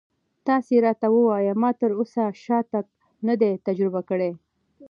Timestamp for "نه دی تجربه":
3.27-4.01